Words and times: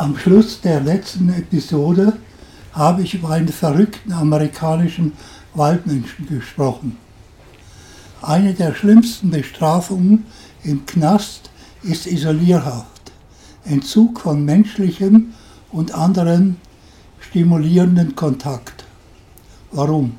Am 0.00 0.16
Schluss 0.16 0.62
der 0.62 0.80
letzten 0.80 1.28
Episode 1.28 2.14
habe 2.72 3.02
ich 3.02 3.12
über 3.12 3.28
einen 3.28 3.48
verrückten 3.48 4.14
amerikanischen 4.14 5.12
Waldmenschen 5.52 6.26
gesprochen. 6.26 6.96
Eine 8.22 8.54
der 8.54 8.74
schlimmsten 8.74 9.28
Bestrafungen 9.28 10.24
im 10.64 10.86
Knast 10.86 11.50
ist 11.82 12.06
Isolierhaft, 12.06 13.12
Entzug 13.66 14.20
von 14.20 14.42
menschlichem 14.42 15.34
und 15.70 15.92
anderen 15.92 16.56
stimulierenden 17.18 18.16
Kontakt. 18.16 18.86
Warum? 19.70 20.14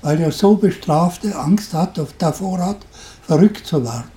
Weil 0.00 0.16
der 0.16 0.32
so 0.32 0.54
Bestrafte 0.54 1.38
Angst 1.38 1.74
hat, 1.74 2.00
davor 2.16 2.58
hat, 2.64 2.86
verrückt 3.20 3.66
zu 3.66 3.84
werden. 3.84 4.10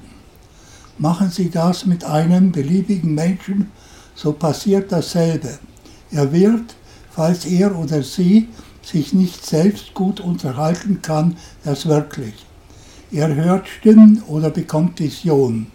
Machen 0.98 1.30
Sie 1.30 1.50
das 1.50 1.86
mit 1.86 2.06
einem 2.06 2.54
beliebigen 2.54 3.14
Menschen, 3.14 3.70
so 4.16 4.34
passiert 4.34 4.92
dasselbe. 4.92 5.60
Er 6.12 6.32
wird, 6.32 6.76
falls 7.12 7.46
er 7.46 7.78
oder 7.78 8.04
sie 8.04 8.50
sich 8.82 9.14
nicht 9.14 9.46
selbst 9.46 9.94
gut 9.94 10.20
unterhalten 10.20 11.02
kann, 11.02 11.38
das 11.64 11.86
wirklich. 11.86 12.34
Er 13.12 13.34
hört 13.36 13.68
Stimmen 13.68 14.24
oder 14.28 14.50
bekommt 14.50 15.00
Visionen. 15.00 15.68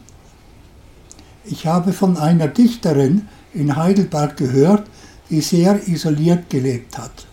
Ich 1.45 1.67
habe 1.67 1.93
von 1.93 2.17
einer 2.17 2.49
Dichterin 2.49 3.29
in 3.55 3.77
Heidelberg 3.77 4.37
gehört, 4.37 4.89
die 5.31 5.41
sehr 5.41 5.87
isoliert 5.87 6.51
gelebt 6.51 6.99
hat. 6.99 7.27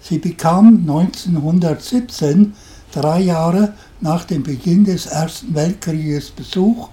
Sie 0.00 0.18
bekam 0.18 0.80
1917, 0.86 2.54
drei 2.92 3.20
Jahre 3.20 3.74
nach 4.00 4.24
dem 4.24 4.42
Beginn 4.42 4.84
des 4.84 5.06
Ersten 5.06 5.54
Weltkrieges, 5.54 6.30
Besuch, 6.30 6.88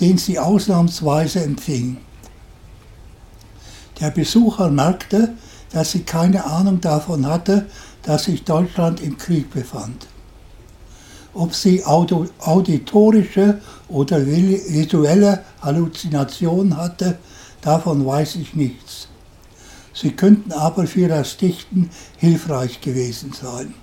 den 0.00 0.18
sie 0.18 0.38
ausnahmsweise 0.38 1.42
empfing. 1.42 1.98
Der 4.00 4.10
Besucher 4.10 4.70
merkte, 4.70 5.34
dass 5.72 5.92
sie 5.92 6.02
keine 6.02 6.44
Ahnung 6.44 6.80
davon 6.80 7.26
hatte, 7.26 7.66
dass 8.02 8.24
sich 8.24 8.44
Deutschland 8.44 9.00
im 9.00 9.16
Krieg 9.16 9.50
befand. 9.50 10.06
Ob 11.32 11.54
sie 11.54 11.84
auditorische 11.84 13.60
oder 13.88 14.24
visuelle 14.24 15.44
Halluzinationen 15.60 16.76
hatte, 16.76 17.18
davon 17.60 18.06
weiß 18.06 18.36
ich 18.36 18.54
nichts. 18.54 19.08
Sie 19.92 20.10
könnten 20.10 20.52
aber 20.52 20.86
für 20.86 21.08
das 21.08 21.36
Dichten 21.36 21.90
hilfreich 22.18 22.80
gewesen 22.80 23.32
sein. 23.32 23.74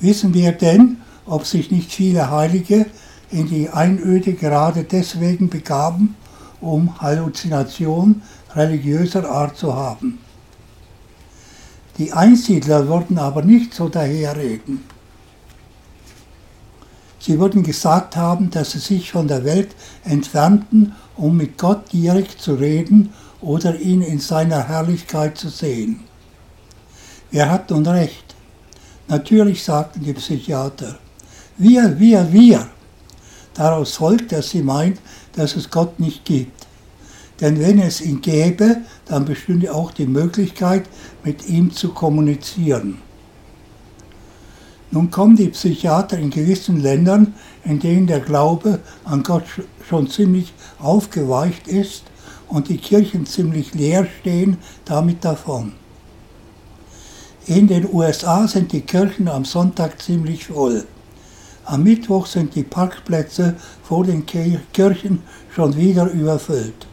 Wissen 0.00 0.34
wir 0.34 0.52
denn, 0.52 0.98
ob 1.26 1.46
sich 1.46 1.70
nicht 1.70 1.92
viele 1.92 2.30
Heilige 2.30 2.86
in 3.30 3.48
die 3.48 3.68
Einöde 3.68 4.34
gerade 4.34 4.84
deswegen 4.84 5.48
begaben, 5.48 6.16
um 6.60 7.00
Halluzinationen 7.00 8.22
religiöser 8.54 9.28
Art 9.30 9.56
zu 9.56 9.74
haben? 9.74 10.18
Die 11.98 12.12
Einsiedler 12.12 12.88
würden 12.88 13.18
aber 13.18 13.42
nicht 13.42 13.72
so 13.72 13.88
daherreden. 13.88 14.84
Sie 17.18 17.40
würden 17.40 17.62
gesagt 17.62 18.16
haben, 18.16 18.50
dass 18.50 18.72
sie 18.72 18.78
sich 18.78 19.10
von 19.10 19.26
der 19.26 19.44
Welt 19.44 19.74
entfernten, 20.04 20.94
um 21.16 21.36
mit 21.36 21.58
Gott 21.58 21.92
direkt 21.92 22.40
zu 22.40 22.54
reden 22.54 23.12
oder 23.40 23.80
ihn 23.80 24.02
in 24.02 24.20
seiner 24.20 24.68
Herrlichkeit 24.68 25.36
zu 25.38 25.48
sehen. 25.48 26.04
Wer 27.30 27.50
hat 27.50 27.70
nun 27.70 27.86
recht? 27.86 28.34
Natürlich 29.08 29.64
sagten 29.64 30.04
die 30.04 30.12
Psychiater. 30.12 30.98
Wir, 31.56 31.98
wir, 31.98 32.32
wir. 32.32 32.68
Daraus 33.56 33.96
folgt, 33.96 34.32
dass 34.32 34.50
sie 34.50 34.62
meint, 34.62 35.00
dass 35.32 35.56
es 35.56 35.70
Gott 35.70 35.98
nicht 35.98 36.24
gibt. 36.24 36.66
Denn 37.40 37.60
wenn 37.60 37.78
es 37.78 38.00
ihn 38.00 38.20
gäbe, 38.20 38.78
dann 39.06 39.24
bestünde 39.24 39.74
auch 39.74 39.90
die 39.90 40.06
Möglichkeit, 40.06 40.84
mit 41.24 41.48
ihm 41.48 41.72
zu 41.72 41.90
kommunizieren. 41.92 42.98
Nun 44.90 45.10
kommen 45.10 45.36
die 45.36 45.48
Psychiater 45.48 46.18
in 46.18 46.30
gewissen 46.30 46.80
Ländern, 46.80 47.34
in 47.64 47.80
denen 47.80 48.06
der 48.06 48.20
Glaube 48.20 48.80
an 49.04 49.22
Gott 49.22 49.44
schon 49.88 50.08
ziemlich 50.08 50.52
aufgeweicht 50.78 51.66
ist 51.66 52.04
und 52.48 52.68
die 52.68 52.78
Kirchen 52.78 53.26
ziemlich 53.26 53.74
leer 53.74 54.06
stehen, 54.20 54.58
damit 54.84 55.24
davon. 55.24 55.72
In 57.46 57.68
den 57.68 57.92
USA 57.92 58.46
sind 58.48 58.72
die 58.72 58.80
Kirchen 58.80 59.28
am 59.28 59.44
Sonntag 59.44 60.00
ziemlich 60.00 60.46
voll. 60.46 60.84
Am 61.66 61.82
Mittwoch 61.82 62.26
sind 62.26 62.54
die 62.54 62.62
Parkplätze 62.62 63.56
vor 63.82 64.04
den 64.04 64.24
Kirchen 64.24 65.22
schon 65.52 65.76
wieder 65.76 66.06
überfüllt. 66.06 66.86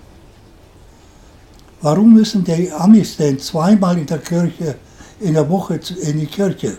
Warum 1.82 2.16
müssen 2.16 2.44
die 2.44 2.72
Amis 2.72 3.18
denn 3.18 3.38
zweimal 3.38 4.00
in 4.00 4.08
der 4.08 4.18
Kirche 4.18 4.78
in 5.20 5.36
der 5.36 5.48
Woche 5.48 5.80
in 6.02 6.20
die 6.20 6.26
Kirche? 6.26 6.78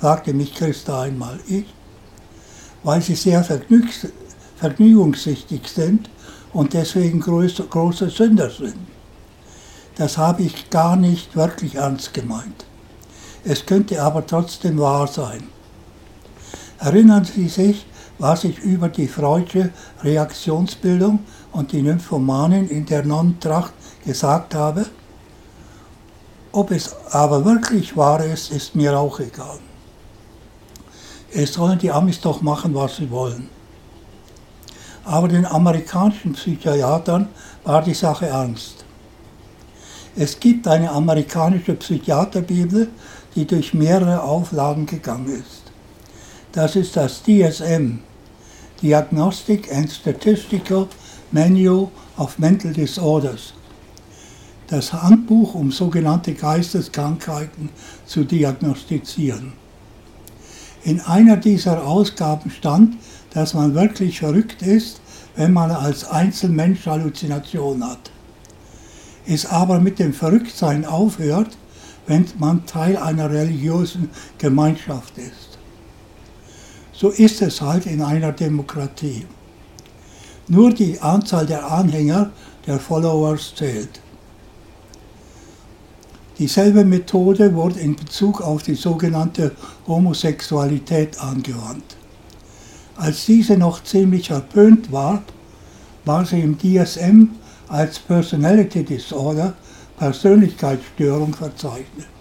fragte 0.00 0.32
mich 0.32 0.52
Christa 0.52 1.02
einmal. 1.02 1.38
Ich? 1.46 1.66
Weil 2.82 3.02
sie 3.02 3.14
sehr 3.14 3.44
vergnügungssüchtig 3.44 5.68
sind 5.68 6.10
und 6.52 6.74
deswegen 6.74 7.20
große, 7.20 7.62
große 7.64 8.10
Sünder 8.10 8.50
sind. 8.50 8.78
Das 9.94 10.18
habe 10.18 10.42
ich 10.42 10.70
gar 10.70 10.96
nicht 10.96 11.36
wirklich 11.36 11.76
ernst 11.76 12.14
gemeint. 12.14 12.64
Es 13.44 13.64
könnte 13.64 14.02
aber 14.02 14.26
trotzdem 14.26 14.78
wahr 14.78 15.06
sein. 15.06 15.44
Erinnern 16.78 17.24
Sie 17.24 17.48
sich, 17.48 17.86
was 18.18 18.44
ich 18.44 18.58
über 18.60 18.88
die 18.88 19.08
freudsche 19.08 19.70
Reaktionsbildung 20.02 21.20
und 21.52 21.72
die 21.72 21.82
Nymphomanen 21.82 22.68
in 22.68 22.86
der 22.86 23.04
Nonnentracht 23.04 23.72
gesagt 24.04 24.54
habe? 24.54 24.86
Ob 26.52 26.70
es 26.70 26.94
aber 27.10 27.44
wirklich 27.44 27.96
wahr 27.96 28.24
ist, 28.24 28.52
ist 28.52 28.74
mir 28.74 28.98
auch 28.98 29.18
egal. 29.20 29.58
Es 31.32 31.54
sollen 31.54 31.78
die 31.78 31.90
Amis 31.90 32.20
doch 32.20 32.40
machen, 32.42 32.74
was 32.74 32.96
sie 32.96 33.10
wollen. 33.10 33.48
Aber 35.04 35.28
den 35.28 35.46
amerikanischen 35.46 36.32
Psychiatern 36.32 37.28
war 37.64 37.82
die 37.82 37.94
Sache 37.94 38.26
ernst. 38.26 38.84
Es 40.16 40.38
gibt 40.38 40.66
eine 40.66 40.90
amerikanische 40.90 41.74
Psychiaterbibel, 41.74 42.88
die 43.34 43.46
durch 43.46 43.74
mehrere 43.74 44.22
Auflagen 44.22 44.86
gegangen 44.86 45.28
ist. 45.28 45.57
Das 46.58 46.74
ist 46.74 46.96
das 46.96 47.22
DSM, 47.22 48.00
Diagnostic 48.82 49.72
and 49.72 49.88
Statistical 49.88 50.88
Manual 51.30 51.88
of 52.16 52.36
Mental 52.40 52.72
Disorders, 52.72 53.52
das 54.66 54.92
Handbuch, 54.92 55.54
um 55.54 55.70
sogenannte 55.70 56.34
Geisteskrankheiten 56.34 57.68
zu 58.06 58.24
diagnostizieren. 58.24 59.52
In 60.82 61.00
einer 61.00 61.36
dieser 61.36 61.86
Ausgaben 61.86 62.50
stand, 62.50 62.96
dass 63.32 63.54
man 63.54 63.76
wirklich 63.76 64.18
verrückt 64.18 64.60
ist, 64.62 65.00
wenn 65.36 65.52
man 65.52 65.70
als 65.70 66.02
Einzelmensch 66.10 66.86
Halluzination 66.86 67.88
hat. 67.88 68.10
Es 69.28 69.46
aber 69.46 69.78
mit 69.78 70.00
dem 70.00 70.12
Verrücktsein 70.12 70.84
aufhört, 70.84 71.56
wenn 72.08 72.26
man 72.40 72.66
Teil 72.66 72.96
einer 72.96 73.30
religiösen 73.30 74.10
Gemeinschaft 74.38 75.16
ist. 75.18 75.47
So 77.00 77.10
ist 77.10 77.42
es 77.42 77.60
halt 77.60 77.86
in 77.86 78.02
einer 78.02 78.32
Demokratie. 78.32 79.24
Nur 80.48 80.72
die 80.72 80.98
Anzahl 81.00 81.46
der 81.46 81.70
Anhänger, 81.70 82.30
der 82.66 82.80
Followers 82.80 83.54
zählt. 83.54 84.00
Dieselbe 86.40 86.84
Methode 86.84 87.54
wurde 87.54 87.78
in 87.78 87.94
Bezug 87.94 88.40
auf 88.40 88.64
die 88.64 88.74
sogenannte 88.74 89.52
Homosexualität 89.86 91.20
angewandt. 91.20 91.96
Als 92.96 93.26
diese 93.26 93.56
noch 93.56 93.84
ziemlich 93.84 94.26
verpönt 94.26 94.90
war, 94.90 95.22
war 96.04 96.26
sie 96.26 96.40
im 96.40 96.58
DSM 96.58 97.28
als 97.68 98.00
Personality 98.00 98.82
Disorder, 98.82 99.54
Persönlichkeitsstörung 99.96 101.32
verzeichnet. 101.32 102.17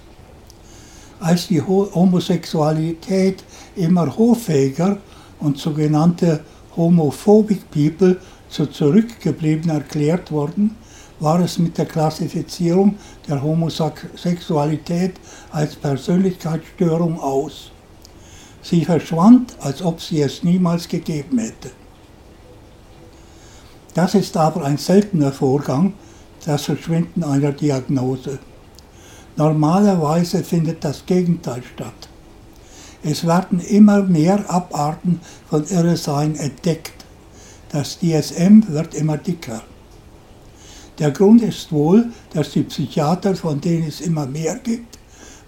Als 1.20 1.48
die 1.48 1.62
Homosexualität 1.62 3.44
immer 3.76 4.16
hoffähiger 4.18 4.98
und 5.40 5.58
sogenannte 5.58 6.42
Homophobic 6.76 7.72
People 7.72 8.18
zu 8.50 8.68
zurückgeblieben 8.68 9.72
erklärt 9.72 10.32
wurden, 10.32 10.76
war 11.20 11.40
es 11.40 11.58
mit 11.58 11.78
der 11.78 11.86
Klassifizierung 11.86 12.96
der 13.28 13.42
Homosexualität 13.42 15.16
als 15.52 15.76
Persönlichkeitsstörung 15.76 17.20
aus. 17.20 17.72
Sie 18.62 18.86
verschwand, 18.86 19.56
als 19.60 19.82
ob 19.82 20.02
sie 20.02 20.22
es 20.22 20.44
niemals 20.44 20.88
gegeben 20.88 21.40
hätte. 21.40 21.72
Das 23.96 24.14
ist 24.14 24.38
aber 24.38 24.64
ein 24.64 24.78
seltener 24.78 25.32
Vorgang, 25.32 25.94
das 26.46 26.66
Verschwinden 26.66 27.24
einer 27.24 27.52
Diagnose. 27.52 28.38
Normalerweise 29.38 30.44
findet 30.44 30.84
das 30.84 31.06
Gegenteil 31.06 31.62
statt. 31.76 32.10
Es 33.04 33.26
werden 33.26 33.60
immer 33.60 34.02
mehr 34.02 34.50
Abarten 34.50 35.22
von 35.48 35.64
Irresein 35.68 36.36
entdeckt. 36.36 37.06
Das 37.70 38.00
DSM 38.00 38.64
wird 38.68 38.96
immer 38.96 39.18
dicker. 39.18 39.62
Der 40.98 41.12
Grund 41.12 41.44
ist 41.44 41.72
wohl, 41.72 42.12
dass 42.34 42.52
die 42.52 42.64
Psychiater, 42.64 43.36
von 43.36 43.62
denen 43.62 43.88
es 43.88 44.02
immer 44.02 44.26
mehr 44.26 44.56
gibt, 44.56 44.98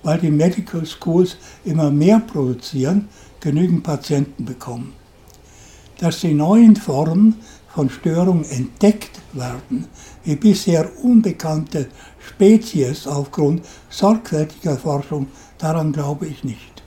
weil 0.03 0.19
die 0.19 0.29
Medical 0.29 0.85
Schools 0.85 1.37
immer 1.65 1.89
mehr 1.89 2.19
produzieren, 2.19 3.09
genügend 3.39 3.83
Patienten 3.83 4.45
bekommen. 4.45 4.93
Dass 5.97 6.19
die 6.19 6.35
neuen 6.35 6.75
Formen 6.75 7.37
von 7.79 7.89
Störungen 7.89 8.43
entdeckt 8.43 9.21
werden, 9.31 9.85
wie 10.25 10.35
bisher 10.35 10.89
unbekannte 11.01 11.87
Spezies 12.19 13.07
aufgrund 13.07 13.61
sorgfältiger 13.89 14.75
Forschung, 14.75 15.27
daran 15.57 15.93
glaube 15.93 16.27
ich 16.27 16.43
nicht. 16.43 16.83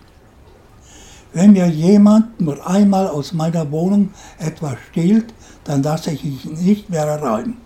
Wenn 1.32 1.54
mir 1.54 1.66
jemand 1.66 2.38
nur 2.42 2.66
einmal 2.66 3.08
aus 3.08 3.32
meiner 3.32 3.70
Wohnung 3.70 4.10
etwas 4.38 4.76
stiehlt, 4.90 5.32
dann 5.64 5.82
lasse 5.82 6.10
ich 6.10 6.26
ihn 6.26 6.58
nicht 6.62 6.90
mehr 6.90 7.06
rein. 7.06 7.56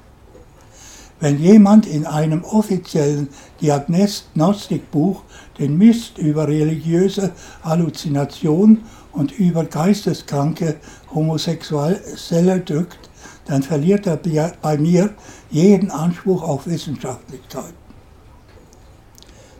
Wenn 1.18 1.40
jemand 1.40 1.84
in 1.86 2.06
einem 2.06 2.44
offiziellen 2.44 3.28
Diagnostikbuch 3.60 5.24
den 5.58 5.76
Mist 5.76 6.18
über 6.18 6.46
religiöse 6.46 7.32
Halluzination 7.64 8.82
und 9.10 9.32
über 9.32 9.64
geisteskranke 9.64 10.76
Homosexuelle 11.12 12.60
drückt, 12.60 13.06
dann 13.46 13.62
verliert 13.62 14.06
er 14.06 14.18
bei 14.60 14.76
mir 14.76 15.14
jeden 15.50 15.90
Anspruch 15.90 16.42
auf 16.42 16.66
Wissenschaftlichkeit. 16.66 17.72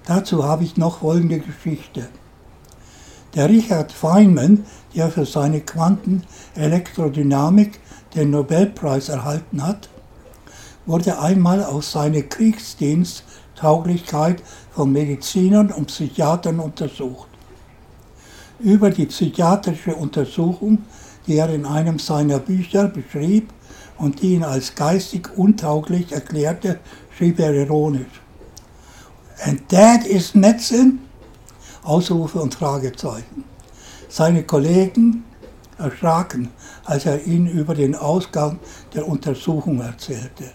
Dazu 0.04 0.44
habe 0.44 0.64
ich 0.64 0.76
noch 0.76 0.98
folgende 0.98 1.38
Geschichte. 1.40 2.10
Der 3.34 3.48
Richard 3.48 3.90
Feynman, 3.92 4.66
der 4.94 5.10
für 5.10 5.24
seine 5.26 5.60
Quantenelektrodynamik 5.60 7.80
den 8.14 8.30
Nobelpreis 8.30 9.08
erhalten 9.08 9.62
hat, 9.62 9.88
wurde 10.86 11.18
einmal 11.18 11.64
auf 11.64 11.84
seine 11.84 12.22
Kriegsdiensttauglichkeit 12.22 14.40
von 14.70 14.92
Medizinern 14.92 15.72
und 15.72 15.88
Psychiatern 15.88 16.60
untersucht. 16.60 17.26
Über 18.60 18.90
die 18.90 19.06
psychiatrische 19.06 19.96
Untersuchung, 19.96 20.84
die 21.26 21.36
er 21.36 21.52
in 21.52 21.66
einem 21.66 21.98
seiner 21.98 22.38
Bücher 22.38 22.86
beschrieb 22.88 23.52
und 23.98 24.22
die 24.22 24.34
ihn 24.34 24.44
als 24.44 24.74
geistig 24.74 25.28
untauglich 25.36 26.12
erklärte, 26.12 26.80
schrieb 27.16 27.38
er 27.38 27.52
ironisch. 27.52 28.20
And 29.44 29.68
that 29.68 30.04
is 30.06 30.34
medicine? 30.34 30.98
Ausrufe 31.82 32.40
und 32.40 32.54
Fragezeichen. 32.54 33.44
Seine 34.08 34.42
Kollegen 34.42 35.24
erschraken, 35.78 36.50
als 36.84 37.06
er 37.06 37.26
ihnen 37.26 37.46
über 37.46 37.74
den 37.74 37.94
Ausgang 37.94 38.58
der 38.94 39.06
Untersuchung 39.06 39.80
erzählte. 39.80 40.50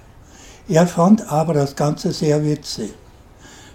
Er 0.67 0.87
fand 0.87 1.31
aber 1.31 1.53
das 1.53 1.75
Ganze 1.75 2.11
sehr 2.11 2.43
witzig. 2.43 2.93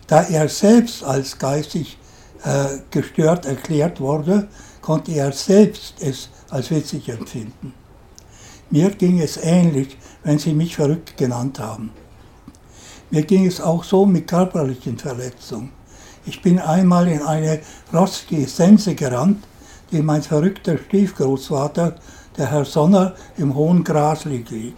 Da 0.06 0.22
er 0.22 0.48
selbst 0.48 1.02
als 1.02 1.38
geistig 1.38 1.98
äh, 2.44 2.78
gestört 2.90 3.46
erklärt 3.46 4.00
wurde, 4.00 4.48
konnte 4.80 5.12
er 5.12 5.32
selbst 5.32 5.94
es 6.00 6.28
als 6.50 6.70
witzig 6.70 7.08
empfinden. 7.08 7.74
Mir 8.70 8.90
ging 8.90 9.20
es 9.20 9.36
ähnlich, 9.36 9.96
wenn 10.24 10.38
Sie 10.38 10.52
mich 10.52 10.76
verrückt 10.76 11.16
genannt 11.16 11.60
haben. 11.60 11.90
Mir 13.10 13.22
ging 13.22 13.46
es 13.46 13.60
auch 13.60 13.84
so 13.84 14.04
mit 14.04 14.26
körperlichen 14.26 14.98
Verletzungen. 14.98 15.70
Ich 16.24 16.42
bin 16.42 16.58
einmal 16.58 17.06
in 17.06 17.22
eine 17.22 17.60
rostige 17.92 18.48
Sense 18.48 18.96
gerannt, 18.96 19.44
die 19.92 20.02
mein 20.02 20.22
verrückter 20.22 20.76
Stiefgroßvater, 20.76 21.94
der 22.36 22.50
Herr 22.50 22.64
Sonner, 22.64 23.14
im 23.36 23.54
hohen 23.54 23.84
Gras 23.84 24.24
liegen 24.24 24.74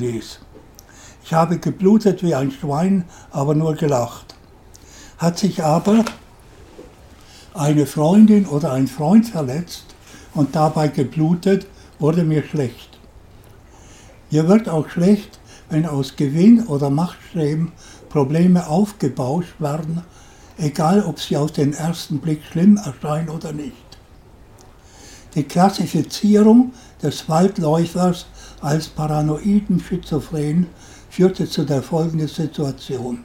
ließ. 0.00 0.40
Ich 1.24 1.32
habe 1.32 1.58
geblutet 1.58 2.22
wie 2.22 2.34
ein 2.34 2.50
Schwein, 2.50 3.04
aber 3.30 3.54
nur 3.54 3.74
gelacht. 3.74 4.34
Hat 5.16 5.38
sich 5.38 5.64
aber 5.64 6.04
eine 7.54 7.86
Freundin 7.86 8.44
oder 8.46 8.72
ein 8.72 8.88
Freund 8.88 9.26
verletzt 9.28 9.86
und 10.34 10.54
dabei 10.54 10.88
geblutet, 10.88 11.66
wurde 11.98 12.24
mir 12.24 12.42
schlecht. 12.42 12.98
Mir 14.30 14.48
wird 14.48 14.68
auch 14.68 14.88
schlecht, 14.88 15.38
wenn 15.70 15.86
aus 15.86 16.16
Gewinn 16.16 16.66
oder 16.66 16.90
Machtstreben 16.90 17.72
Probleme 18.08 18.68
aufgebauscht 18.68 19.60
werden, 19.60 20.02
egal 20.58 21.02
ob 21.04 21.20
sie 21.20 21.36
auf 21.36 21.52
den 21.52 21.72
ersten 21.72 22.18
Blick 22.18 22.42
schlimm 22.50 22.76
erscheinen 22.76 23.28
oder 23.28 23.52
nicht. 23.52 23.74
Die 25.34 25.42
Klassifizierung 25.42 26.72
des 27.02 27.28
Waldläufers 27.28 28.26
als 28.60 28.86
paranoiden 28.86 29.80
Schizophren 29.80 30.68
führte 31.10 31.48
zu 31.48 31.64
der 31.64 31.82
folgenden 31.82 32.28
Situation. 32.28 33.24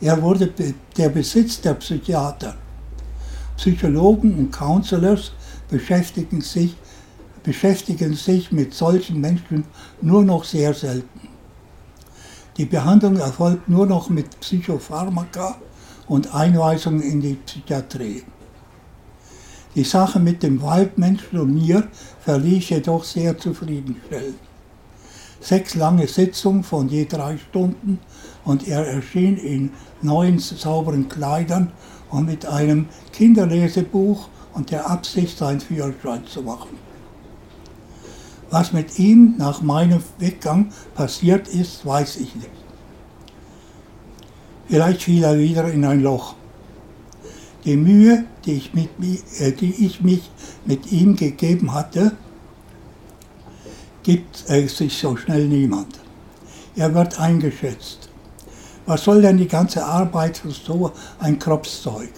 Er 0.00 0.20
wurde 0.22 0.52
der 0.96 1.08
Besitz 1.08 1.60
der 1.60 1.74
Psychiater. 1.74 2.54
Psychologen 3.56 4.38
und 4.38 4.52
Counselors 4.52 5.32
beschäftigen 5.68 6.40
sich, 6.40 6.76
beschäftigen 7.48 8.12
sich 8.12 8.52
mit 8.52 8.74
solchen 8.74 9.22
Menschen 9.22 9.64
nur 10.02 10.22
noch 10.22 10.44
sehr 10.44 10.74
selten. 10.74 11.28
Die 12.58 12.66
Behandlung 12.66 13.16
erfolgt 13.16 13.70
nur 13.70 13.86
noch 13.86 14.10
mit 14.10 14.38
Psychopharmaka 14.40 15.56
und 16.08 16.34
Einweisung 16.34 17.00
in 17.00 17.22
die 17.22 17.36
Psychiatrie. 17.46 18.22
Die 19.74 19.84
Sache 19.84 20.20
mit 20.20 20.42
dem 20.42 20.60
Waldmenschen 20.60 21.38
und 21.38 21.54
mir 21.54 21.88
verlief 22.20 22.68
jedoch 22.68 23.02
sehr 23.02 23.38
zufriedenstellend. 23.38 24.40
Sechs 25.40 25.74
lange 25.74 26.06
Sitzungen 26.06 26.62
von 26.62 26.90
je 26.90 27.06
drei 27.06 27.38
Stunden 27.38 27.98
und 28.44 28.68
er 28.68 28.86
erschien 28.86 29.38
in 29.38 29.70
neuen 30.02 30.38
sauberen 30.38 31.08
Kleidern 31.08 31.72
und 32.10 32.26
mit 32.26 32.44
einem 32.44 32.88
Kinderlesebuch 33.14 34.28
und 34.52 34.70
der 34.70 34.90
Absicht, 34.90 35.38
seinen 35.38 35.60
Führerschein 35.60 36.26
zu 36.26 36.42
machen. 36.42 36.87
Was 38.50 38.72
mit 38.72 38.98
ihm 38.98 39.34
nach 39.36 39.60
meinem 39.60 40.02
Weggang 40.18 40.72
passiert 40.94 41.48
ist, 41.48 41.84
weiß 41.84 42.16
ich 42.16 42.34
nicht. 42.34 42.50
Vielleicht 44.68 45.02
fiel 45.02 45.24
er 45.24 45.38
wieder 45.38 45.70
in 45.70 45.84
ein 45.84 46.02
Loch. 46.02 46.34
Die 47.64 47.76
Mühe, 47.76 48.24
die 48.44 48.52
ich, 48.52 48.74
mit, 48.74 48.88
äh, 49.40 49.52
die 49.52 49.86
ich 49.86 50.00
mich 50.00 50.30
mit 50.64 50.90
ihm 50.92 51.16
gegeben 51.16 51.74
hatte, 51.74 52.12
gibt 54.02 54.44
es 54.48 54.78
sich 54.78 54.96
so 54.96 55.16
schnell 55.16 55.48
niemand. 55.48 56.00
Er 56.76 56.94
wird 56.94 57.18
eingeschätzt. 57.18 58.08
Was 58.86 59.04
soll 59.04 59.20
denn 59.20 59.36
die 59.36 59.48
ganze 59.48 59.84
Arbeit 59.84 60.38
für 60.38 60.50
so 60.50 60.92
ein 61.18 61.38
Kropfzeug? 61.38 62.10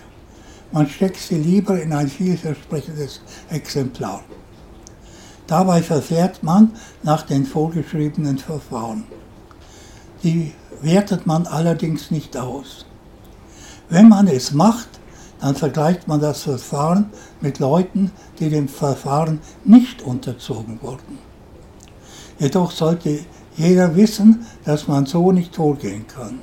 Man 0.70 0.88
steckt 0.88 1.16
sie 1.16 1.36
lieber 1.36 1.82
in 1.82 1.92
ein 1.92 2.08
vielversprechendes 2.08 3.20
Exemplar. 3.48 4.22
Dabei 5.50 5.82
verfährt 5.82 6.44
man 6.44 6.70
nach 7.02 7.22
den 7.22 7.44
vorgeschriebenen 7.44 8.38
Verfahren. 8.38 9.02
Die 10.22 10.52
wertet 10.80 11.26
man 11.26 11.48
allerdings 11.48 12.12
nicht 12.12 12.36
aus. 12.36 12.86
Wenn 13.88 14.08
man 14.08 14.28
es 14.28 14.52
macht, 14.52 14.88
dann 15.40 15.56
vergleicht 15.56 16.06
man 16.06 16.20
das 16.20 16.44
Verfahren 16.44 17.10
mit 17.40 17.58
Leuten, 17.58 18.12
die 18.38 18.48
dem 18.48 18.68
Verfahren 18.68 19.40
nicht 19.64 20.02
unterzogen 20.02 20.78
wurden. 20.82 21.18
Jedoch 22.38 22.70
sollte 22.70 23.18
jeder 23.56 23.96
wissen, 23.96 24.46
dass 24.64 24.86
man 24.86 25.04
so 25.04 25.32
nicht 25.32 25.56
vorgehen 25.56 26.06
kann. 26.06 26.38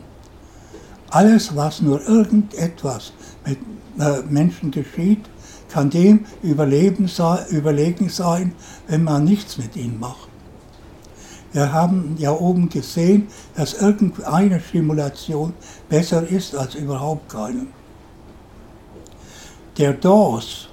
Alles, 1.11 1.55
was 1.55 1.81
nur 1.81 2.05
irgendetwas 2.05 3.13
mit 3.45 3.59
äh, 3.99 4.21
Menschen 4.29 4.69
geschieht, 4.71 5.29
kann 5.69 5.89
dem 5.89 6.25
überlegen 6.41 7.07
sein, 7.07 8.53
wenn 8.87 9.03
man 9.03 9.23
nichts 9.23 9.57
mit 9.57 9.75
ihnen 9.75 9.99
macht. 9.99 10.27
Wir 11.53 11.71
haben 11.71 12.15
ja 12.19 12.31
oben 12.31 12.69
gesehen, 12.69 13.27
dass 13.55 13.73
irgendeine 13.73 14.59
Stimulation 14.59 15.53
besser 15.89 16.27
ist 16.27 16.55
als 16.55 16.75
überhaupt 16.75 17.29
keine. 17.29 17.67
Der 19.77 19.93
Dawes 19.93 20.67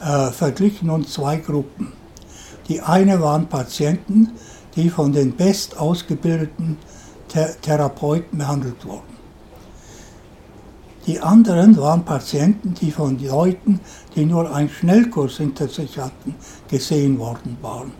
äh, 0.00 0.30
verglich 0.30 0.82
nun 0.82 1.06
zwei 1.06 1.36
Gruppen. 1.36 1.92
Die 2.68 2.80
eine 2.80 3.20
waren 3.20 3.46
Patienten, 3.46 4.32
die 4.74 4.88
von 4.88 5.12
den 5.12 5.32
best 5.32 5.76
ausgebildeten 5.76 6.78
Th 7.28 7.60
Therapeuten 7.62 8.38
behandelt 8.38 8.84
wurden. 8.84 9.13
Die 11.06 11.20
anderen 11.20 11.76
waren 11.76 12.02
Patienten, 12.04 12.72
die 12.72 12.90
von 12.90 13.18
Leuten, 13.22 13.80
die 14.16 14.24
nur 14.24 14.54
einen 14.54 14.70
Schnellkurs 14.70 15.36
hinter 15.36 15.68
sich 15.68 15.98
hatten, 15.98 16.34
gesehen 16.68 17.18
worden 17.18 17.58
waren. 17.60 17.92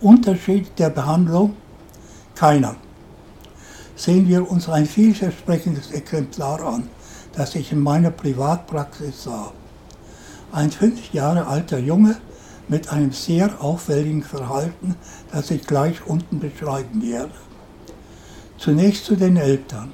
Unterschied 0.00 0.78
der 0.78 0.88
Behandlung? 0.88 1.54
Keiner. 2.34 2.76
Sehen 3.96 4.26
wir 4.28 4.50
uns 4.50 4.68
ein 4.68 4.86
vielversprechendes 4.86 5.90
Exemplar 5.90 6.62
an, 6.62 6.88
das 7.34 7.54
ich 7.54 7.70
in 7.70 7.80
meiner 7.80 8.10
Privatpraxis 8.10 9.24
sah. 9.24 9.52
Ein 10.52 10.70
fünf 10.70 11.12
Jahre 11.12 11.46
alter 11.46 11.78
Junge 11.78 12.16
mit 12.68 12.88
einem 12.88 13.12
sehr 13.12 13.62
auffälligen 13.62 14.22
Verhalten, 14.22 14.96
das 15.30 15.50
ich 15.50 15.66
gleich 15.66 16.06
unten 16.06 16.40
beschreiben 16.40 17.02
werde. 17.02 17.32
Zunächst 18.56 19.04
zu 19.04 19.16
den 19.16 19.36
Eltern. 19.36 19.92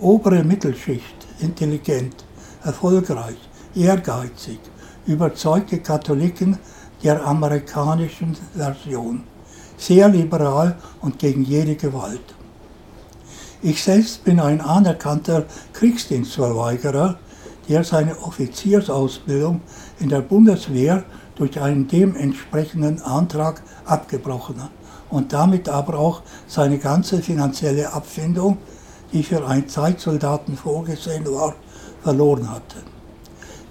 Obere 0.00 0.44
Mittelschicht, 0.44 1.17
intelligent, 1.40 2.24
erfolgreich, 2.64 3.36
ehrgeizig, 3.74 4.58
überzeugte 5.06 5.78
Katholiken 5.78 6.58
der 7.02 7.24
amerikanischen 7.24 8.36
Version, 8.54 9.22
sehr 9.76 10.08
liberal 10.08 10.76
und 11.00 11.18
gegen 11.18 11.44
jede 11.44 11.76
Gewalt. 11.76 12.34
Ich 13.62 13.82
selbst 13.82 14.24
bin 14.24 14.38
ein 14.38 14.60
anerkannter 14.60 15.44
Kriegsdienstverweigerer, 15.72 17.18
der 17.68 17.84
seine 17.84 18.16
Offiziersausbildung 18.22 19.60
in 19.98 20.08
der 20.08 20.20
Bundeswehr 20.20 21.04
durch 21.34 21.60
einen 21.60 21.86
dementsprechenden 21.86 23.02
Antrag 23.02 23.62
abgebrochen 23.84 24.62
hat 24.62 24.70
und 25.10 25.32
damit 25.32 25.68
aber 25.68 25.98
auch 25.98 26.22
seine 26.46 26.78
ganze 26.78 27.22
finanzielle 27.22 27.92
Abfindung, 27.92 28.58
die 29.12 29.22
für 29.22 29.46
einen 29.46 29.68
Zeitsoldaten 29.68 30.56
vorgesehen 30.56 31.24
war, 31.26 31.54
verloren 32.02 32.50
hatte. 32.50 32.82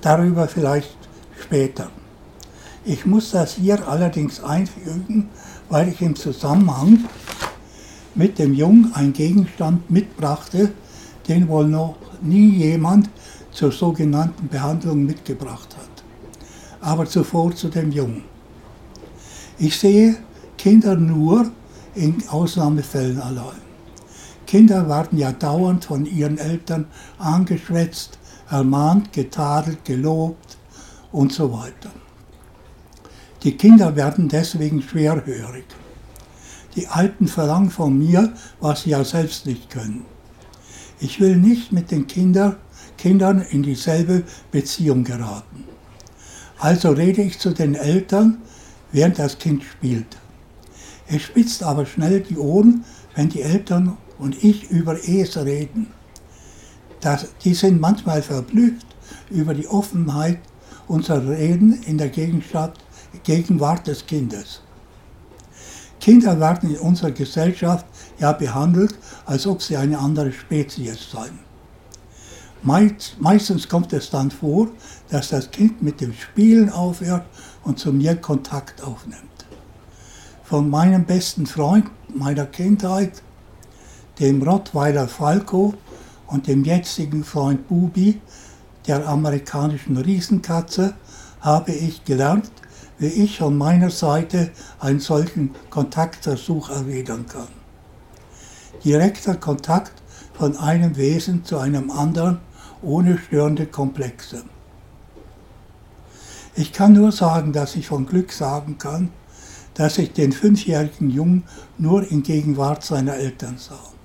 Darüber 0.01 0.48
vielleicht 0.48 0.98
später. 1.39 1.89
Ich 2.86 3.06
muss 3.06 3.32
das 3.32 3.56
hier 3.56 3.88
allerdings 3.88 4.44
einfügen, 4.44 5.29
weil 5.70 5.89
ich 5.89 6.01
im 6.01 6.15
Zusammenhang 6.15 7.06
mit 8.15 8.39
dem 8.39 8.53
Jungen 8.53 8.94
einen 8.94 9.13
Gegenstand 9.13 9.89
mitbrachte, 9.91 10.72
den 11.27 11.48
wohl 11.48 11.67
noch 11.67 11.98
nie 12.22 12.50
jemand 12.50 13.10
zur 13.51 13.72
sogenannten 13.72 14.48
Behandlung 14.48 15.06
mitgebracht 15.06 15.75
hat. 15.75 16.03
Aber 16.79 17.06
zuvor 17.06 17.53
zu 17.56 17.70
dem 17.70 17.91
Jungen. 17.91 18.24
Ich 19.60 19.77
sehe 19.77 20.17
Kinder 20.58 20.96
nur 20.96 21.51
in 21.96 22.24
Ausnahmefällen 22.29 23.20
allein. 23.20 23.66
Kinder 24.47 24.87
werden 24.89 25.19
ja 25.19 25.33
dauernd 25.33 25.85
von 25.85 26.05
ihren 26.05 26.37
Eltern 26.37 26.85
angeschwätzt, 27.19 28.17
ermahnt, 28.49 29.11
getadelt, 29.11 29.83
gelobt 29.83 30.57
und 31.11 31.33
so 31.33 31.51
weiter. 31.51 31.91
Die 33.43 33.57
Kinder 33.57 33.95
werden 33.95 34.29
deswegen 34.29 34.81
schwerhörig. 34.81 35.65
Die 36.75 36.87
Alten 36.87 37.27
verlangen 37.27 37.69
von 37.69 37.97
mir, 37.97 38.33
was 38.59 38.83
sie 38.83 38.91
ja 38.91 39.03
selbst 39.03 39.45
nicht 39.45 39.69
können. 39.69 40.05
Ich 40.99 41.19
will 41.19 41.35
nicht 41.35 41.71
mit 41.71 41.91
den 41.91 42.07
Kinder, 42.07 42.57
Kindern 42.97 43.41
in 43.41 43.63
dieselbe 43.63 44.23
Beziehung 44.51 45.03
geraten. 45.03 45.65
Also 46.57 46.91
rede 46.91 47.21
ich 47.21 47.37
zu 47.37 47.51
den 47.51 47.75
Eltern, 47.75 48.39
während 48.91 49.19
das 49.19 49.37
Kind 49.37 49.63
spielt. 49.63 50.17
Es 51.07 51.21
spitzt 51.21 51.63
aber 51.63 51.85
schnell 51.85 52.21
die 52.21 52.37
Ohren, 52.37 52.83
wenn 53.15 53.29
die 53.29 53.41
Eltern 53.41 53.97
und 54.19 54.43
ich 54.43 54.69
über 54.69 54.97
es 55.07 55.38
reden. 55.38 55.88
Das, 57.01 57.27
die 57.43 57.53
sind 57.53 57.79
manchmal 57.79 58.21
verblüfft 58.21 58.88
über 59.29 59.53
die 59.53 59.67
Offenheit 59.67 60.39
unserer 60.88 61.29
Reden 61.29 61.81
in 61.83 61.97
der 61.97 62.09
Gegenwart 62.09 63.88
des 63.88 64.05
Kindes. 64.05 64.62
Kinder 66.00 66.39
werden 66.39 66.69
in 66.69 66.79
unserer 66.79 67.12
Gesellschaft 67.12 67.86
ja 68.19 68.31
behandelt, 68.31 68.95
als 69.25 69.45
ob 69.45 69.62
sie 69.62 69.77
eine 69.77 70.00
andere 70.00 70.31
Spezies 70.31 71.12
seien. 71.12 71.39
Meistens 72.63 73.67
kommt 73.67 73.93
es 73.93 74.09
dann 74.09 74.31
vor, 74.31 74.69
dass 75.09 75.29
das 75.29 75.51
Kind 75.51 75.81
mit 75.81 76.01
dem 76.01 76.13
Spielen 76.13 76.69
aufhört 76.69 77.25
und 77.63 77.77
zu 77.77 77.93
mir 77.93 78.15
Kontakt 78.15 78.81
aufnimmt 78.81 79.38
von 80.47 80.69
meinem 80.69 81.03
besten 81.03 81.45
Freund 81.45 81.91
meiner 82.07 82.45
Kindheit, 82.45 83.21
dem 84.19 84.41
Rottweiler 84.41 85.07
Falco 85.07 85.74
und 86.27 86.47
dem 86.47 86.63
jetzigen 86.63 87.24
Freund 87.24 87.67
Bubi, 87.67 88.19
der 88.88 89.07
amerikanischen 89.07 89.97
Riesenkatze, 89.97 90.95
habe 91.41 91.71
ich 91.71 92.03
gelernt, 92.03 92.51
wie 93.00 93.07
ich 93.07 93.38
von 93.38 93.57
meiner 93.57 93.89
Seite 93.89 94.51
einen 94.79 95.00
solchen 95.00 95.51
Kontaktversuch 95.69 96.69
erwidern 96.69 97.25
kann. 97.27 97.47
Direkter 98.83 99.36
Kontakt 99.36 99.93
von 100.33 100.57
einem 100.57 100.97
Wesen 100.97 101.45
zu 101.45 101.57
einem 101.57 101.91
anderen 101.91 102.39
ohne 102.81 103.17
störende 103.17 103.65
Komplexe. 103.65 104.43
Ich 106.55 106.74
kann 106.74 106.93
nur 106.93 107.12
sagen, 107.12 107.53
dass 107.53 107.75
ich 107.75 107.88
von 107.88 108.07
Glück 108.07 108.31
sagen 108.31 108.77
kann, 108.77 109.09
dass 109.75 110.00
ich 110.00 110.13
den 110.13 110.31
fünfjährigen 110.31 111.12
Jungen 111.12 111.43
nur 111.77 112.09
in 112.09 112.24
Gegenwart 112.24 112.83
seiner 112.83 113.15
Eltern 113.15 113.57
sah. 113.59 113.96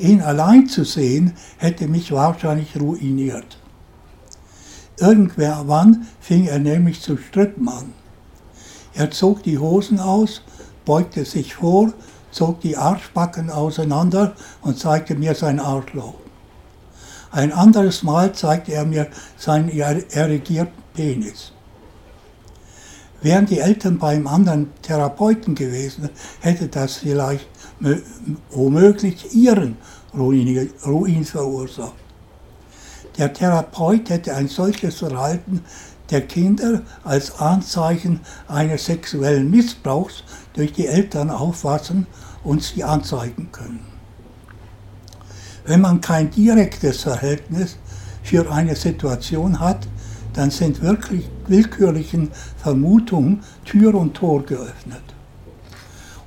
Ihn 0.00 0.22
allein 0.22 0.66
zu 0.66 0.84
sehen, 0.84 1.34
hätte 1.58 1.86
mich 1.86 2.10
wahrscheinlich 2.10 2.80
ruiniert. 2.80 3.58
Irgendwann 4.98 6.06
fing 6.20 6.46
er 6.46 6.58
nämlich 6.58 7.02
zu 7.02 7.18
strippen 7.18 7.68
an. 7.68 7.92
Er 8.94 9.10
zog 9.10 9.42
die 9.42 9.58
Hosen 9.58 10.00
aus, 10.00 10.42
beugte 10.86 11.26
sich 11.26 11.54
vor, 11.54 11.92
zog 12.30 12.60
die 12.60 12.78
Arschbacken 12.78 13.50
auseinander 13.50 14.32
und 14.62 14.78
zeigte 14.78 15.14
mir 15.14 15.34
sein 15.34 15.60
Arschloch. 15.60 16.14
Ein 17.30 17.52
anderes 17.52 18.02
Mal 18.02 18.32
zeigte 18.32 18.72
er 18.72 18.86
mir 18.86 19.08
seinen 19.36 19.68
erregierten 19.68 20.82
Penis. 20.94 21.52
Wären 23.22 23.46
die 23.46 23.58
Eltern 23.58 23.98
beim 23.98 24.26
anderen 24.26 24.72
Therapeuten 24.82 25.54
gewesen, 25.54 26.08
hätte 26.40 26.68
das 26.68 26.96
vielleicht 26.96 27.46
womöglich 28.50 29.34
ihren 29.34 29.76
Ruin, 30.16 30.70
Ruin 30.86 31.24
verursacht. 31.24 31.94
Der 33.18 33.32
Therapeut 33.32 34.08
hätte 34.08 34.34
ein 34.34 34.48
solches 34.48 34.96
Verhalten 34.98 35.62
der 36.10 36.22
Kinder 36.22 36.82
als 37.04 37.38
Anzeichen 37.38 38.20
eines 38.48 38.86
sexuellen 38.86 39.50
Missbrauchs 39.50 40.24
durch 40.54 40.72
die 40.72 40.86
Eltern 40.86 41.30
auffassen 41.30 42.06
und 42.42 42.62
sie 42.62 42.82
anzeigen 42.82 43.52
können. 43.52 43.86
Wenn 45.64 45.82
man 45.82 46.00
kein 46.00 46.30
direktes 46.30 47.02
Verhältnis 47.02 47.76
für 48.22 48.50
eine 48.50 48.74
Situation 48.74 49.60
hat, 49.60 49.86
dann 50.40 50.50
sind 50.50 50.80
wirklich 50.80 51.28
willkürlichen 51.48 52.30
Vermutungen 52.56 53.42
Tür 53.66 53.94
und 53.94 54.14
Tor 54.14 54.42
geöffnet. 54.42 55.02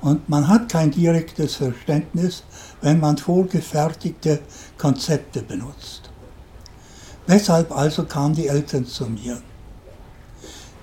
Und 0.02 0.28
man 0.28 0.46
hat 0.46 0.68
kein 0.68 0.92
direktes 0.92 1.56
Verständnis, 1.56 2.44
wenn 2.80 3.00
man 3.00 3.18
vorgefertigte 3.18 4.38
Konzepte 4.78 5.42
benutzt. 5.42 6.10
Weshalb 7.26 7.76
also 7.76 8.04
kamen 8.04 8.36
die 8.36 8.46
Eltern 8.46 8.86
zu 8.86 9.06
mir? 9.06 9.42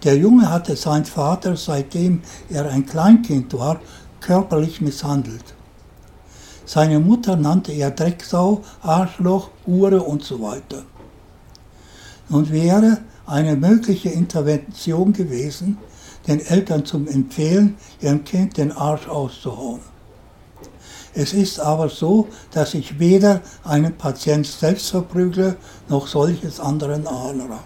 Der 0.03 0.17
Junge 0.17 0.49
hatte 0.49 0.75
seinen 0.75 1.05
Vater, 1.05 1.55
seitdem 1.55 2.23
er 2.49 2.69
ein 2.69 2.85
Kleinkind 2.85 3.53
war, 3.53 3.79
körperlich 4.19 4.81
misshandelt. 4.81 5.53
Seine 6.65 6.99
Mutter 6.99 7.37
nannte 7.37 7.71
er 7.71 7.91
Drecksau, 7.91 8.61
Arschloch, 8.81 9.51
Hure 9.65 10.03
und 10.03 10.21
so 10.21 10.41
weiter. 10.41 10.83
Und 12.27 12.51
wäre 12.51 12.97
eine 13.25 13.55
mögliche 13.55 14.09
Intervention 14.09 15.13
gewesen, 15.13 15.77
den 16.27 16.39
Eltern 16.39 16.85
zum 16.85 17.07
Empfehlen, 17.07 17.77
ihrem 17.99 18.23
Kind 18.23 18.57
den 18.57 18.71
Arsch 18.71 19.07
auszuhauen. 19.07 19.81
Es 21.13 21.33
ist 21.33 21.59
aber 21.59 21.89
so, 21.89 22.27
dass 22.51 22.73
ich 22.73 22.99
weder 22.99 23.41
einen 23.63 23.97
Patient 23.97 24.47
selbst 24.47 24.91
verprügle, 24.91 25.57
noch 25.89 26.07
solches 26.07 26.59
anderen 26.59 27.05
anrate. 27.05 27.61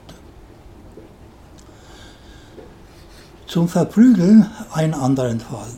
Zum 3.48 3.70
Verprügeln 3.70 4.50
einen 4.74 4.96
anderen 4.96 5.40
Fall. 5.40 5.70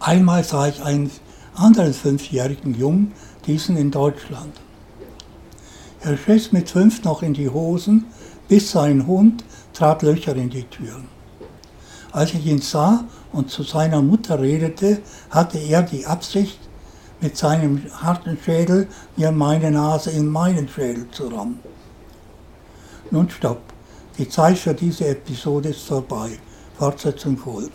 Einmal 0.00 0.42
sah 0.42 0.66
ich 0.66 0.82
einen 0.82 1.10
anderen 1.54 1.94
fünfjährigen 1.94 2.74
Jungen, 2.74 3.12
diesen 3.46 3.76
in 3.76 3.90
Deutschland. 3.90 4.60
Er 6.00 6.16
schiss 6.16 6.52
mit 6.52 6.70
fünf 6.70 7.04
noch 7.04 7.22
in 7.22 7.34
die 7.34 7.48
Hosen 7.48 8.04
bis 8.48 8.70
sein 8.70 9.06
Hund 9.06 9.44
trat 9.72 10.02
Löcher 10.02 10.36
in 10.36 10.50
die 10.50 10.64
Türen. 10.64 11.08
Als 12.12 12.32
ich 12.32 12.46
ihn 12.46 12.60
sah 12.60 13.04
und 13.32 13.50
zu 13.50 13.62
seiner 13.62 14.00
Mutter 14.00 14.40
redete, 14.40 15.02
hatte 15.30 15.58
er 15.58 15.82
die 15.82 16.06
Absicht, 16.06 16.58
mit 17.20 17.36
seinem 17.36 17.82
harten 18.02 18.38
Schädel 18.44 18.88
mir 19.16 19.32
meine 19.32 19.70
Nase 19.70 20.10
in 20.10 20.28
meinen 20.28 20.68
Schädel 20.68 21.10
zu 21.10 21.28
rammen. 21.28 21.60
Nun 23.10 23.30
stopp. 23.30 23.60
Die 24.18 24.28
Zeit 24.28 24.58
für 24.58 24.74
diese 24.74 25.08
Episode 25.08 25.70
ist 25.70 25.82
vorbei. 25.82 26.38
Fortsetzung 26.78 27.36
folgt. 27.36 27.72